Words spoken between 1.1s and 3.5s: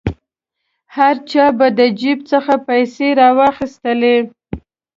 چا به د جیب څخه پیسې را